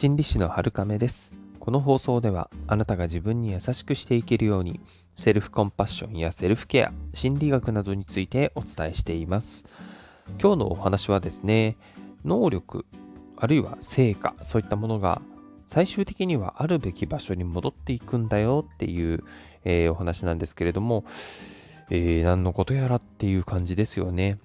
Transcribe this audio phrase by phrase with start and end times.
[0.00, 1.38] 心理師の春亀です。
[1.58, 4.80] この放送ではあなたが自分に優しくしていけるように
[5.14, 9.66] セルフコンパッションやセルフケア心理学などについてお伝えしています。
[10.40, 11.76] 今日のお話はですね
[12.24, 12.86] 能力
[13.36, 15.20] あるいは成果そういったものが
[15.66, 19.22] 最終的にはあるべき場所に戻っていくんだよっていう、
[19.66, 21.04] えー、お話なんですけれども、
[21.90, 24.38] えー、何のことやらっていう感じですよね。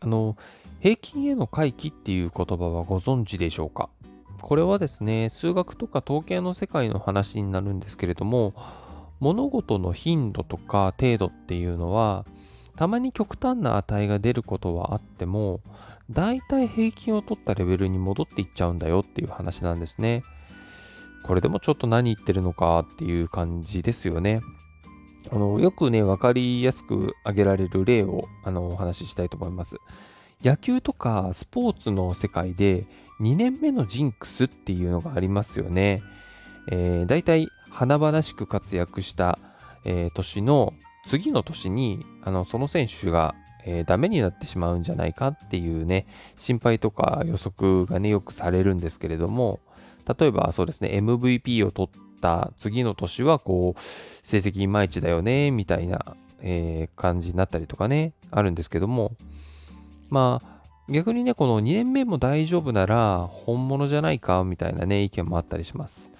[0.00, 0.36] あの
[0.80, 3.88] 平均への回帰っていう言葉はご存知でしょうか？
[4.42, 8.54] これはですね、数学とか統計の世界の話になるんですけれども、
[9.20, 12.24] 物事の頻度とか程度っていうのは、
[12.76, 15.60] たまに極端な値が出ることはあっても、
[16.10, 20.22] 大体平均を取ったレベルに戻っていっちゃうんだよっていう話なんですね。
[21.24, 24.40] これでもちょっと何言ってるのかっていう感じですよね。
[25.30, 29.76] あのよくね、分かりやすく挙げられる例をあのお話ししたいと思います。
[30.42, 32.86] 野球とかスポーツの世界で
[33.20, 36.02] 2年目のジンクスっていうのがありますよね。
[36.68, 39.38] えー、大体華々しく活躍した、
[39.84, 40.74] えー、年の
[41.06, 49.60] 次の年にあのその選手が、えー、ダメになってしまうんじゃないかっていうね心配とか予測がねよくされるんですけれども
[50.18, 53.80] 例えばそうですね MVP を取った次の年はこう
[54.26, 59.16] 成績いまいちだよねみたいな、えー、感じになったりとかねあるんですけども
[60.10, 60.59] まあ
[60.90, 66.10] 逆にね、この2年目も大丈夫なら本物じゃないかみたいなね、意見もあったりします。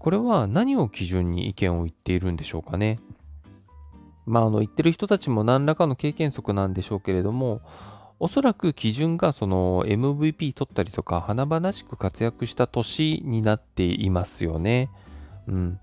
[0.00, 2.98] これは何を基準に意見を言っているんでしょうかね。
[4.26, 7.60] まあ、あの言ってる人たちも何らかの経験則なんでしょうけれども、
[8.18, 14.90] おそらく基準がその MVP 取ったりとか華々しく活躍した年になっていますよね。
[15.46, 15.80] うん。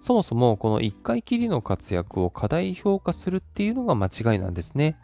[0.00, 4.96] そもそもこの1回きりの活躍を過大評価するっていうのが間違いなんですね。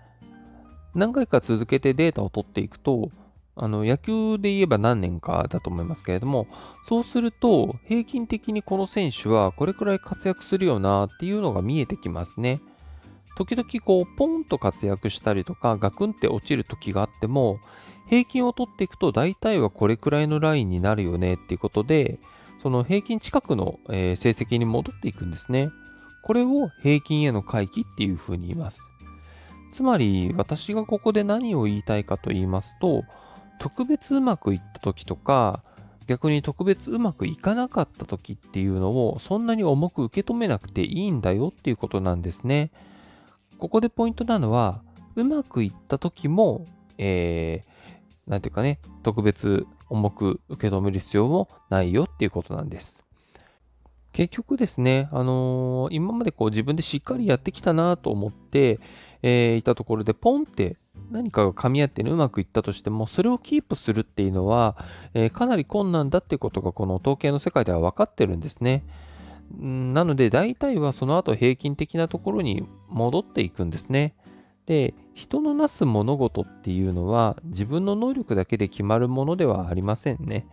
[0.95, 3.11] 何回か続けてデータを取っていくと、
[3.57, 6.47] あの野球で言えば何年かだと思いますけれども、
[6.83, 12.61] そうすると平均的にこの選手はこれくらい活躍するよなっていうのが見えてきますね。
[13.37, 17.59] 時々こうポンと活躍したりとかガクンって落ちる時があっても
[18.09, 22.21] 平均を取っていくと大体はこれくらいのラインになるよねっていうことで
[22.63, 25.71] その平均近くの、成績に戻っていくんですね。
[26.23, 28.91] これを平均への回帰っていうふうに言います。
[29.75, 33.03] つまり私がここで何を言いたいかと言いますと
[33.59, 35.65] 特別うまくいった時とか
[36.07, 42.71] 逆に特別うまくいかなかった時っていうのをそんなに重く受け止めなくていいんだよっていうことなんですね。
[43.59, 44.81] ここでポイントなのは
[45.17, 46.67] うまくいった時も、
[46.99, 53.05] えー、ていうかね、特別重く受け止める必要もないよっていうことなんです。
[54.13, 58.79] 結局ですね、あのー、今までこう自分でしっかりやってきたなと思って、
[59.27, 60.77] えー、いたところでポンって
[61.11, 64.77] 何かが噛み合って、ね、うまくいったとしても、それをキープするっていうのは、
[65.15, 68.85] えー、かなり困難だってことがこの統計の世界では分かってるんですね。
[69.59, 74.15] なので、大体はその後平均的なところに戻っていくんですね。
[74.67, 80.47] で、人のなす物事っていうのは自分の能力だけで決まるものではありませんね。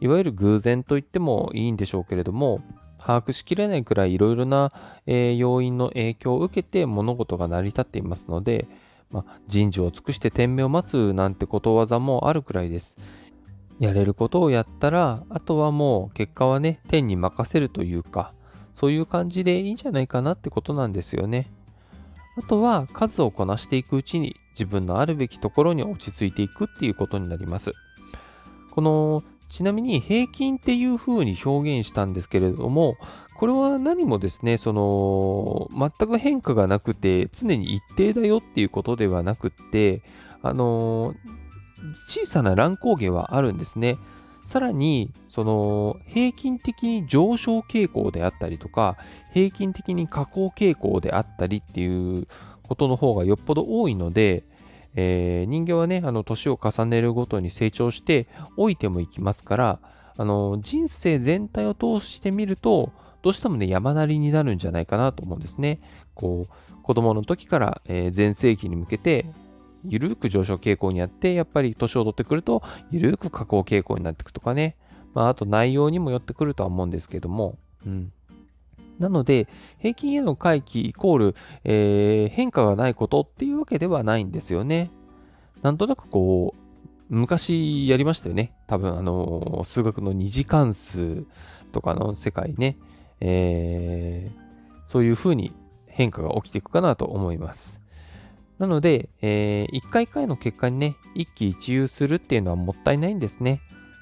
[0.00, 2.60] いわゆる偶然と言ってもいいんでしょうけれども、
[3.04, 4.72] 把握しきれないくらいいろいろな、
[5.06, 8.68] え、要因の影響を受けて物事が成り立っていますので、
[9.10, 12.96] まあ、人事を尽くして天命を待つなんてことわざもあるくらいです。
[13.78, 18.32] やれることをやったら、あとはもう結果はね、天に任せるというか、
[18.74, 21.50] そういう感じでいいんじゃないかなってことなんですよね。
[22.36, 27.72] あとは数をこなしていくうちに自分のあるべきところに落ち着いていくっていうことになります。
[28.70, 32.96] このちなみに平均っていう風に表現したんですけれども、
[33.36, 40.00] これは何もですね、その、全く変化がなくて、常に一定だよっていうことではなくって、
[40.40, 41.14] あの、
[42.08, 43.98] 小さな乱高下はあるんですね。
[44.46, 48.96] さらに、その、平均的に上昇傾向であったりとか、
[49.34, 52.26] 平均的に下降傾向であったりっていう
[52.62, 54.44] ことの方がよっぽど多いので、
[54.94, 58.26] えー、人間はね、あの、年を重ねるごとに成長して
[58.56, 59.78] 老いてもいきますから、
[60.16, 65.80] あの、人生全体を通してみると、どうしてもね、山なりになるんじゃないかなと思うんですね。
[66.14, 69.26] こう、子供の時から、えー、前世紀に向けて、
[69.84, 74.76] ゆるく上昇傾向にあって、やっぱり年を取ってくると、ゆるく下降傾向になっていくとかね。
[75.14, 78.12] まあ、あと内容にもよってくるとは思うんですけども、うん。
[78.98, 79.48] なので、
[79.78, 81.34] 平均への回帰イコール、
[81.64, 84.90] えー、変化がないことっていうわけではないんですよね。
[85.62, 86.58] なんとなくこう、
[87.08, 88.54] 昔やりましたよね。
[88.66, 91.24] 多分、あの、数学の二次関数
[91.72, 92.78] とかの世界ね。
[93.20, 95.52] えー、そういうふうに
[95.86, 97.80] 変化が起きていくかなと思います。
[98.58, 103.60] なので、えー、一回一回の結果にね、一喜一憂するっていうのはもったいないんですね。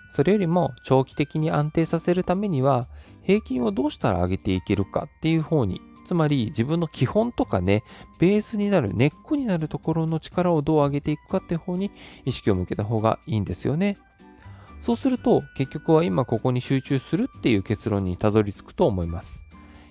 [0.09, 2.89] それよりも長期的に安定させるためには
[3.31, 7.85] 平均をどうしたら上げていけるかっていう方につまり自分の基本とかね
[8.19, 11.93] ベースになる根っこになるところの力をどう上げていくかって方に
[12.25, 13.99] 意識を向けた方がいいんですよね。
[14.81, 19.45] そうすると結局は今ここに集中するっていう結論にたどり着くと思います。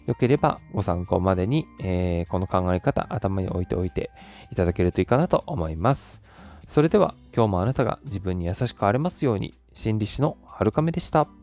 [0.06, 4.12] よければご参考までに、えー、この考え方頭に置いておいて
[4.52, 6.22] いただけるといいかなと思います。
[6.68, 11.39] それでは今日もあなたが自分に優しくあれますように心理師の春亀でした。